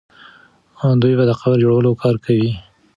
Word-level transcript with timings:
دوی 1.01 1.13
به 1.17 1.23
د 1.27 1.31
قبر 1.39 1.57
د 1.59 1.61
جوړولو 1.63 1.99
کار 2.01 2.15
کوي. 2.25 2.51